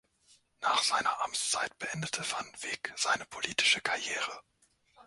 Nach 0.61 0.81
seiner 0.81 1.21
Amtszeit 1.21 1.77
beendete 1.77 2.23
Van 2.31 2.47
Wyck 2.61 2.91
seine 2.97 3.23
politische 3.27 3.81
Karriere. 3.81 4.41